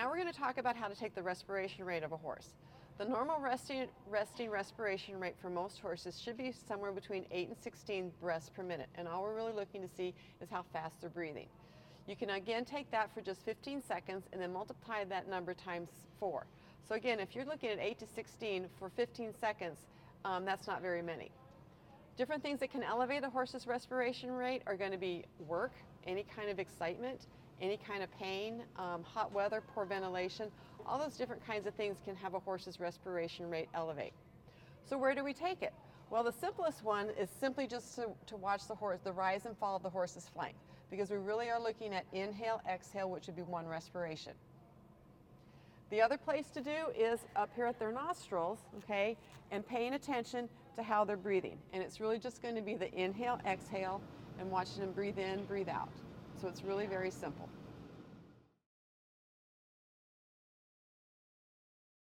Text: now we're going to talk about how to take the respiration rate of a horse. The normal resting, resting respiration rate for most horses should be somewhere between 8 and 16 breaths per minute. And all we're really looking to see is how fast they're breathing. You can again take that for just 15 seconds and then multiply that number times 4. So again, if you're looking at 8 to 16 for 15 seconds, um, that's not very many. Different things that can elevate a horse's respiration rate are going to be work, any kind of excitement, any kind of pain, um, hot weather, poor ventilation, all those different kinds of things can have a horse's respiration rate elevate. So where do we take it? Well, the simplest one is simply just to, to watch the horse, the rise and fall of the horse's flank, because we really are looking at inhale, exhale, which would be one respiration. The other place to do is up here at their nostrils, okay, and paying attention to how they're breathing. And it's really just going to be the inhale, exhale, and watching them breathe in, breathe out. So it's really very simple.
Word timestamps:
now 0.00 0.08
we're 0.08 0.16
going 0.16 0.32
to 0.32 0.38
talk 0.38 0.56
about 0.56 0.76
how 0.76 0.88
to 0.88 0.94
take 0.94 1.14
the 1.14 1.22
respiration 1.22 1.84
rate 1.84 2.02
of 2.02 2.12
a 2.12 2.16
horse. 2.16 2.54
The 2.96 3.04
normal 3.04 3.38
resting, 3.38 3.86
resting 4.08 4.48
respiration 4.48 5.20
rate 5.20 5.34
for 5.42 5.50
most 5.50 5.78
horses 5.78 6.18
should 6.18 6.38
be 6.38 6.54
somewhere 6.66 6.90
between 6.90 7.26
8 7.30 7.48
and 7.48 7.56
16 7.58 8.10
breaths 8.18 8.48
per 8.48 8.62
minute. 8.62 8.88
And 8.94 9.06
all 9.06 9.22
we're 9.22 9.34
really 9.34 9.52
looking 9.52 9.82
to 9.82 9.88
see 9.94 10.14
is 10.40 10.48
how 10.48 10.64
fast 10.72 11.02
they're 11.02 11.10
breathing. 11.10 11.48
You 12.06 12.16
can 12.16 12.30
again 12.30 12.64
take 12.64 12.90
that 12.92 13.12
for 13.12 13.20
just 13.20 13.44
15 13.44 13.82
seconds 13.82 14.24
and 14.32 14.40
then 14.40 14.54
multiply 14.54 15.04
that 15.04 15.28
number 15.28 15.52
times 15.52 15.90
4. 16.18 16.46
So 16.88 16.94
again, 16.94 17.20
if 17.20 17.36
you're 17.36 17.44
looking 17.44 17.68
at 17.68 17.78
8 17.78 17.98
to 17.98 18.06
16 18.06 18.68
for 18.78 18.88
15 18.88 19.34
seconds, 19.38 19.80
um, 20.24 20.46
that's 20.46 20.66
not 20.66 20.80
very 20.80 21.02
many. 21.02 21.30
Different 22.16 22.42
things 22.42 22.60
that 22.60 22.70
can 22.70 22.82
elevate 22.82 23.24
a 23.24 23.30
horse's 23.30 23.66
respiration 23.66 24.30
rate 24.30 24.62
are 24.66 24.76
going 24.76 24.92
to 24.92 24.98
be 24.98 25.24
work, 25.46 25.72
any 26.06 26.24
kind 26.36 26.50
of 26.50 26.58
excitement, 26.58 27.26
any 27.60 27.76
kind 27.76 28.02
of 28.02 28.10
pain, 28.18 28.62
um, 28.76 29.02
hot 29.02 29.32
weather, 29.32 29.62
poor 29.74 29.84
ventilation, 29.84 30.50
all 30.86 30.98
those 30.98 31.16
different 31.16 31.44
kinds 31.46 31.66
of 31.66 31.74
things 31.74 31.98
can 32.04 32.14
have 32.16 32.34
a 32.34 32.38
horse's 32.38 32.80
respiration 32.80 33.48
rate 33.48 33.68
elevate. 33.74 34.12
So 34.88 34.98
where 34.98 35.14
do 35.14 35.24
we 35.24 35.32
take 35.32 35.62
it? 35.62 35.72
Well, 36.10 36.24
the 36.24 36.32
simplest 36.32 36.82
one 36.82 37.10
is 37.18 37.30
simply 37.30 37.66
just 37.66 37.94
to, 37.94 38.08
to 38.26 38.36
watch 38.36 38.66
the 38.66 38.74
horse, 38.74 38.98
the 39.04 39.12
rise 39.12 39.46
and 39.46 39.56
fall 39.56 39.76
of 39.76 39.82
the 39.82 39.90
horse's 39.90 40.28
flank, 40.28 40.56
because 40.90 41.10
we 41.10 41.16
really 41.16 41.48
are 41.48 41.60
looking 41.60 41.94
at 41.94 42.04
inhale, 42.12 42.60
exhale, 42.68 43.08
which 43.08 43.26
would 43.28 43.36
be 43.36 43.42
one 43.42 43.66
respiration. 43.66 44.32
The 45.90 46.00
other 46.00 46.16
place 46.16 46.46
to 46.50 46.60
do 46.60 46.70
is 46.96 47.18
up 47.34 47.50
here 47.56 47.66
at 47.66 47.80
their 47.80 47.90
nostrils, 47.90 48.60
okay, 48.78 49.16
and 49.50 49.66
paying 49.66 49.94
attention 49.94 50.48
to 50.76 50.84
how 50.84 51.04
they're 51.04 51.16
breathing. 51.16 51.58
And 51.72 51.82
it's 51.82 51.98
really 51.98 52.18
just 52.18 52.40
going 52.42 52.54
to 52.54 52.62
be 52.62 52.76
the 52.76 52.94
inhale, 52.94 53.40
exhale, 53.44 54.00
and 54.38 54.48
watching 54.50 54.82
them 54.82 54.92
breathe 54.92 55.18
in, 55.18 55.44
breathe 55.46 55.68
out. 55.68 55.90
So 56.40 56.46
it's 56.46 56.62
really 56.62 56.86
very 56.86 57.10
simple. 57.10 57.48